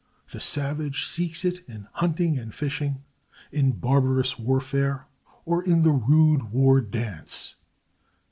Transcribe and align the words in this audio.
The 0.31 0.39
savage 0.39 1.05
seeks 1.05 1.45
it 1.45 1.59
in 1.67 1.87
hunting 1.91 2.35
and 2.39 2.55
fishing, 2.55 3.03
in 3.51 3.73
barbarous 3.73 4.39
warfare, 4.39 5.05
or 5.45 5.63
in 5.63 5.83
the 5.83 5.91
rude 5.91 6.51
war 6.51 6.81
dance. 6.81 7.53